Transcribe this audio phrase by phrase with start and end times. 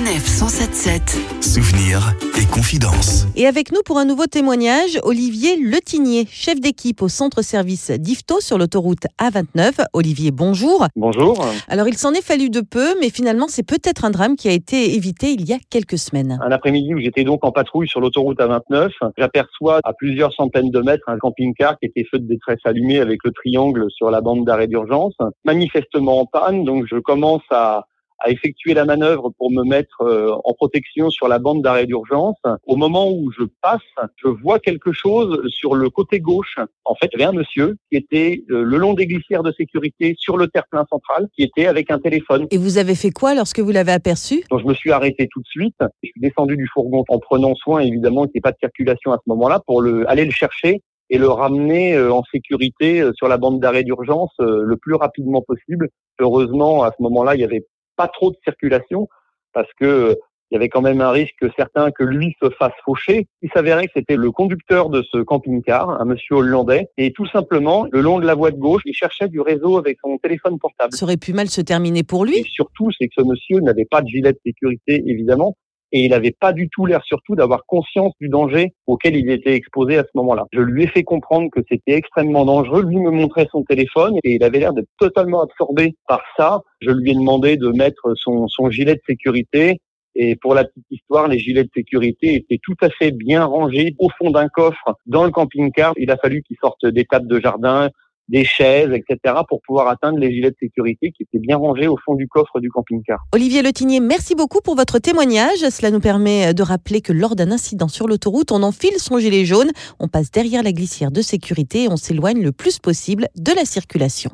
[0.00, 1.42] Sanef 177.
[1.42, 3.26] Souvenirs et confidences.
[3.36, 8.56] Et avec nous pour un nouveau témoignage, Olivier Letignier, chef d'équipe au centre-service d'Ifto sur
[8.56, 9.84] l'autoroute A29.
[9.92, 10.86] Olivier, bonjour.
[10.96, 11.44] Bonjour.
[11.68, 14.52] Alors il s'en est fallu de peu, mais finalement c'est peut-être un drame qui a
[14.52, 16.38] été évité il y a quelques semaines.
[16.42, 20.80] Un après-midi où j'étais donc en patrouille sur l'autoroute A29, j'aperçois à plusieurs centaines de
[20.80, 24.46] mètres un camping-car qui était feu de détresse allumé avec le triangle sur la bande
[24.46, 25.14] d'arrêt d'urgence,
[25.44, 26.64] manifestement en panne.
[26.64, 27.84] Donc je commence à
[28.20, 32.36] à effectuer la manœuvre pour me mettre euh, en protection sur la bande d'arrêt d'urgence.
[32.66, 33.80] Au moment où je passe,
[34.16, 36.56] je vois quelque chose sur le côté gauche.
[36.84, 39.52] En fait, il y avait un monsieur qui était euh, le long des glissières de
[39.52, 42.46] sécurité sur le terre-plein central, qui était avec un téléphone.
[42.50, 44.44] Et vous avez fait quoi lorsque vous l'avez aperçu?
[44.50, 45.76] Donc je me suis arrêté tout de suite.
[46.02, 49.12] Je suis descendu du fourgon en prenant soin, évidemment, qu'il n'y ait pas de circulation
[49.12, 53.28] à ce moment-là, pour le, aller le chercher et le ramener euh, en sécurité sur
[53.28, 55.88] la bande d'arrêt d'urgence le plus rapidement possible.
[56.20, 57.64] Heureusement, à ce moment-là, il y avait
[58.00, 59.08] pas trop de circulation
[59.52, 60.16] parce que
[60.50, 63.28] il y avait quand même un risque certain que lui se fasse faucher.
[63.40, 67.86] Il s'avérait que c'était le conducteur de ce camping-car, un monsieur hollandais, et tout simplement,
[67.92, 70.92] le long de la voie de gauche, il cherchait du réseau avec son téléphone portable.
[70.92, 72.38] Ça aurait pu mal se terminer pour lui.
[72.38, 75.54] Et surtout, c'est que ce monsieur n'avait pas de gilet de sécurité, évidemment,
[75.92, 79.54] et il n'avait pas du tout l'air surtout d'avoir conscience du danger auquel il était
[79.54, 80.46] exposé à ce moment-là.
[80.52, 82.84] Je lui ai fait comprendre que c'était extrêmement dangereux.
[82.84, 86.60] Lui me montrait son téléphone et il avait l'air d'être totalement absorbé par ça.
[86.80, 89.80] Je lui ai demandé de mettre son, son gilet de sécurité.
[90.16, 93.94] Et pour la petite histoire, les gilets de sécurité étaient tout à fait bien rangés
[93.98, 95.94] au fond d'un coffre dans le camping-car.
[95.96, 97.90] Il a fallu qu'ils sortent des tables de jardin,
[98.30, 101.96] des chaises, etc., pour pouvoir atteindre les gilets de sécurité qui étaient bien rangés au
[102.04, 103.18] fond du coffre du camping-car.
[103.34, 105.58] Olivier Letignier, merci beaucoup pour votre témoignage.
[105.70, 109.44] Cela nous permet de rappeler que lors d'un incident sur l'autoroute, on enfile son gilet
[109.44, 113.52] jaune, on passe derrière la glissière de sécurité et on s'éloigne le plus possible de
[113.52, 114.30] la circulation.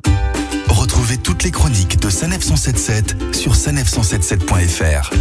[0.69, 5.11] Retrouvez toutes les chroniques de Sanef 177 sur sanef177.fr.